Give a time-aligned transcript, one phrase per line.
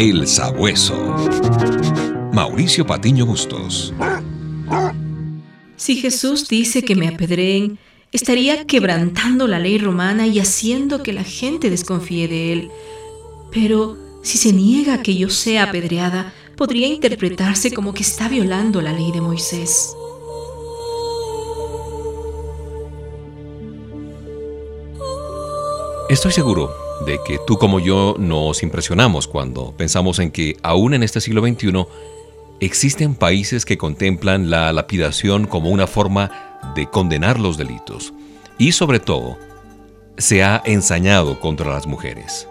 [0.00, 0.94] El Sabueso.
[2.32, 3.92] Mauricio Patiño Bustos.
[5.74, 7.80] Si Jesús dice que me apedreen,
[8.12, 12.70] estaría quebrantando la ley romana y haciendo que la gente desconfíe de él.
[13.50, 18.80] Pero si se niega a que yo sea apedreada, podría interpretarse como que está violando
[18.80, 19.96] la ley de Moisés.
[26.08, 31.02] Estoy seguro de que tú como yo nos impresionamos cuando pensamos en que aún en
[31.02, 31.86] este siglo XXI
[32.60, 38.12] existen países que contemplan la lapidación como una forma de condenar los delitos
[38.58, 39.38] y sobre todo
[40.16, 42.48] se ha ensañado contra las mujeres.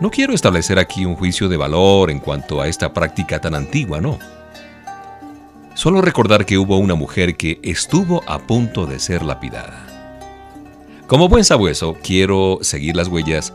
[0.00, 4.00] No quiero establecer aquí un juicio de valor en cuanto a esta práctica tan antigua,
[4.00, 4.18] no.
[5.74, 9.85] Solo recordar que hubo una mujer que estuvo a punto de ser lapidada.
[11.06, 13.52] Como buen sabueso, quiero seguir las huellas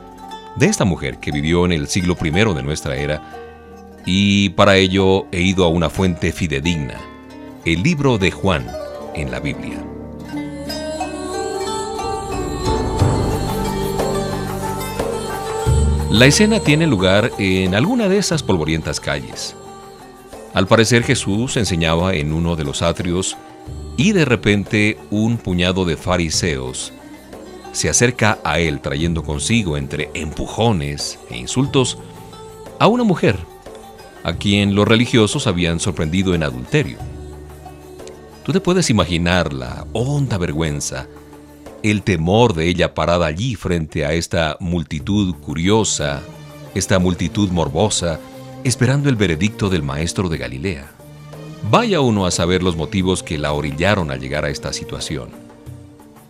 [0.56, 5.26] de esta mujer que vivió en el siglo I de nuestra era y para ello
[5.34, 6.96] he ido a una fuente fidedigna,
[7.66, 8.66] el libro de Juan
[9.16, 9.84] en la Biblia.
[16.10, 19.58] La escena tiene lugar en alguna de esas polvorientas calles.
[20.54, 23.36] Al parecer Jesús enseñaba en uno de los atrios
[23.98, 26.94] y de repente un puñado de fariseos
[27.72, 31.98] se acerca a él trayendo consigo entre empujones e insultos
[32.80, 33.38] a una mujer
[34.24, 36.98] a quien los religiosos habían sorprendido en adulterio.
[38.44, 41.08] Tú te puedes imaginar la honda vergüenza,
[41.84, 46.22] el temor de ella parada allí frente a esta multitud curiosa,
[46.76, 48.20] esta multitud morbosa,
[48.64, 50.92] esperando el veredicto del maestro de Galilea.
[51.70, 55.41] Vaya uno a saber los motivos que la orillaron a llegar a esta situación.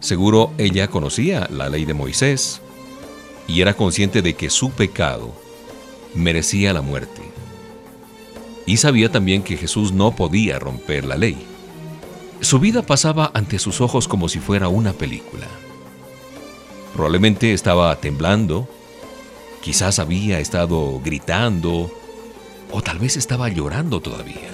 [0.01, 2.59] Seguro ella conocía la ley de Moisés
[3.47, 5.31] y era consciente de que su pecado
[6.15, 7.21] merecía la muerte.
[8.65, 11.45] Y sabía también que Jesús no podía romper la ley.
[12.41, 15.47] Su vida pasaba ante sus ojos como si fuera una película.
[16.93, 18.67] Probablemente estaba temblando,
[19.61, 21.91] quizás había estado gritando
[22.71, 24.49] o tal vez estaba llorando todavía.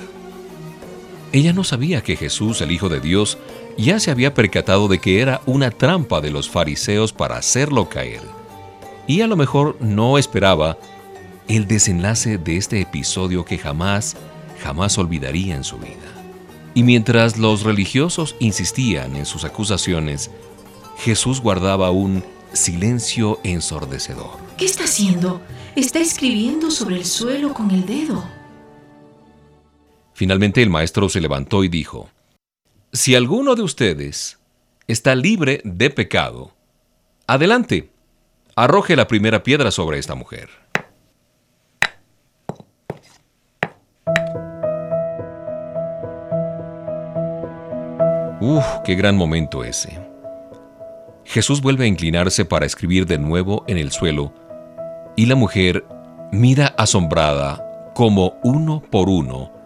[1.31, 3.37] Ella no sabía que Jesús, el Hijo de Dios,
[3.77, 8.21] ya se había percatado de que era una trampa de los fariseos para hacerlo caer.
[9.05, 10.77] Y a lo mejor no esperaba
[11.47, 14.17] el desenlace de este episodio que jamás,
[14.61, 15.95] jamás olvidaría en su vida.
[16.73, 20.29] Y mientras los religiosos insistían en sus acusaciones,
[20.97, 22.23] Jesús guardaba un
[22.53, 24.37] silencio ensordecedor.
[24.57, 25.41] ¿Qué está haciendo?
[25.75, 28.23] Está escribiendo sobre el suelo con el dedo.
[30.13, 32.09] Finalmente el maestro se levantó y dijo,
[32.97, 34.39] si alguno de ustedes
[34.87, 36.51] está libre de pecado,
[37.27, 37.91] adelante,
[38.55, 40.49] arroje la primera piedra sobre esta mujer.
[48.41, 49.99] Uf, qué gran momento ese.
[51.23, 54.33] Jesús vuelve a inclinarse para escribir de nuevo en el suelo
[55.15, 55.85] y la mujer
[56.31, 59.56] mira asombrada como uno por uno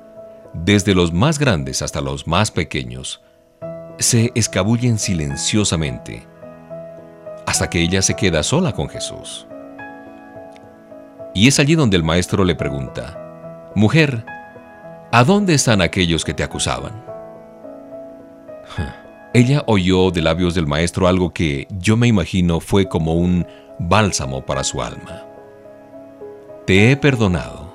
[0.53, 3.21] desde los más grandes hasta los más pequeños,
[3.99, 6.27] se escabullen silenciosamente
[7.45, 9.47] hasta que ella se queda sola con Jesús.
[11.33, 13.17] Y es allí donde el maestro le pregunta,
[13.75, 14.25] Mujer,
[15.11, 17.05] ¿a dónde están aquellos que te acusaban?
[19.33, 23.47] Ella oyó de labios del maestro algo que yo me imagino fue como un
[23.79, 25.25] bálsamo para su alma.
[26.67, 27.71] Te he perdonado.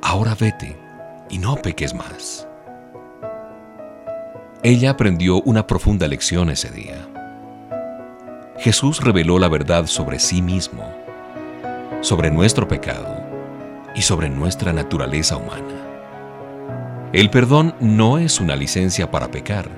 [0.00, 0.81] Ahora vete
[1.32, 2.46] y no peques más.
[4.62, 7.08] Ella aprendió una profunda lección ese día.
[8.58, 10.84] Jesús reveló la verdad sobre sí mismo,
[12.00, 13.24] sobre nuestro pecado
[13.96, 17.10] y sobre nuestra naturaleza humana.
[17.12, 19.68] El perdón no es una licencia para pecar,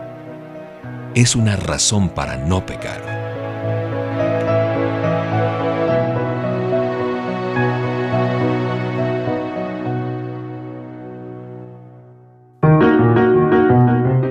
[1.14, 3.13] es una razón para no pecar.